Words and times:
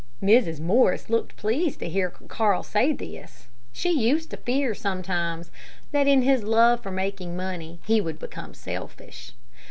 Mrs. 0.19 0.59
Morris 0.59 1.11
looked 1.11 1.35
pleased 1.35 1.77
to 1.79 1.87
hear 1.87 2.09
Carl 2.09 2.63
say 2.63 2.91
this. 2.91 3.49
She 3.71 3.91
used 3.91 4.31
to 4.31 4.37
fear 4.37 4.73
sometimes, 4.73 5.51
that 5.91 6.07
in 6.07 6.23
his 6.23 6.41
love 6.41 6.79
for 6.81 6.89
making 6.89 7.37
money, 7.37 7.79
he 7.85 8.01
would 8.01 8.17
become 8.17 8.55
selfish. 8.55 9.33